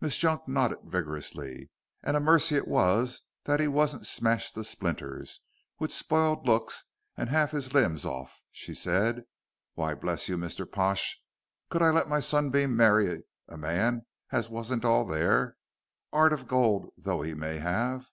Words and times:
Miss 0.00 0.18
Junk 0.18 0.48
nodded 0.48 0.80
vigorously. 0.82 1.70
"And 2.02 2.16
a 2.16 2.20
mercy 2.20 2.56
it 2.56 2.66
was 2.66 3.22
that 3.44 3.60
he 3.60 3.68
wasn't 3.68 4.04
smashed 4.04 4.56
to 4.56 4.64
splinters, 4.64 5.42
with 5.78 5.92
spiled 5.92 6.44
looks 6.44 6.82
and 7.16 7.28
half 7.28 7.52
his 7.52 7.72
limbses 7.72 8.04
orf," 8.04 8.32
she 8.50 8.74
said. 8.74 9.26
"Why, 9.74 9.94
bless 9.94 10.28
you, 10.28 10.36
Mr. 10.36 10.68
Pash, 10.68 11.22
could 11.68 11.82
I 11.82 11.90
let 11.90 12.08
my 12.08 12.18
sunbeam 12.18 12.74
marry 12.74 13.22
a 13.48 13.56
man 13.56 14.06
as 14.32 14.50
wasn't 14.50 14.84
all 14.84 15.04
there, 15.06 15.56
'eart 16.12 16.32
of 16.32 16.48
gold 16.48 16.92
though 16.98 17.22
he 17.22 17.34
may 17.34 17.58
have? 17.60 18.06